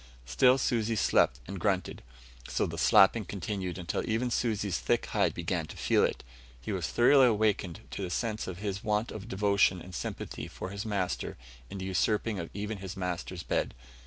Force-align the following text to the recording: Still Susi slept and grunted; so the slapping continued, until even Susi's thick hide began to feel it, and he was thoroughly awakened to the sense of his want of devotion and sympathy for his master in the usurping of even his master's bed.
Still 0.25 0.57
Susi 0.57 0.95
slept 0.95 1.41
and 1.45 1.59
grunted; 1.59 2.01
so 2.47 2.65
the 2.65 2.79
slapping 2.79 3.23
continued, 3.23 3.77
until 3.77 4.03
even 4.09 4.31
Susi's 4.31 4.79
thick 4.79 5.05
hide 5.05 5.35
began 5.35 5.67
to 5.67 5.77
feel 5.77 6.03
it, 6.03 6.23
and 6.23 6.57
he 6.59 6.71
was 6.71 6.87
thoroughly 6.87 7.27
awakened 7.27 7.81
to 7.91 8.01
the 8.01 8.09
sense 8.09 8.47
of 8.47 8.57
his 8.57 8.83
want 8.83 9.11
of 9.11 9.27
devotion 9.29 9.79
and 9.79 9.93
sympathy 9.93 10.47
for 10.47 10.71
his 10.71 10.87
master 10.87 11.37
in 11.69 11.77
the 11.77 11.85
usurping 11.85 12.39
of 12.39 12.49
even 12.51 12.79
his 12.79 12.97
master's 12.97 13.43
bed. 13.43 13.75